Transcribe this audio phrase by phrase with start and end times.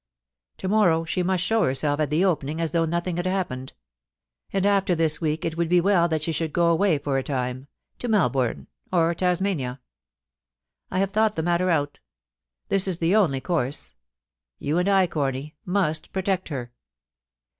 [0.57, 3.73] To morrow she must show herself at the Opening as though nothing had happened;
[4.51, 7.23] and after this week it would be well that she should go away for a
[7.23, 7.67] time,
[7.99, 9.79] to Melbourne or Tasmania.
[10.89, 11.99] I have thought the matter out
[12.67, 13.93] This is the only course.
[14.57, 16.71] You and I, Corny, must protect her.